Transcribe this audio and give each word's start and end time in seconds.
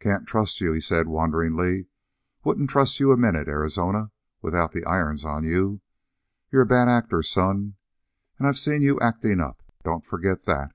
"Can't 0.00 0.26
trust 0.26 0.60
you," 0.60 0.72
he 0.72 0.80
said 0.80 1.06
wonderingly. 1.06 1.86
"Wouldn't 2.42 2.70
trust 2.70 2.98
you 2.98 3.12
a 3.12 3.16
minute, 3.16 3.46
Arizona, 3.46 4.10
without 4.42 4.72
the 4.72 4.84
irons 4.84 5.24
on 5.24 5.44
you. 5.44 5.80
You're 6.50 6.62
a 6.62 6.66
bad 6.66 6.88
actor, 6.88 7.22
son, 7.22 7.76
and 8.36 8.48
I've 8.48 8.58
seen 8.58 8.82
you 8.82 8.98
acting 8.98 9.38
up. 9.38 9.62
Don't 9.84 10.04
forget 10.04 10.42
that." 10.46 10.74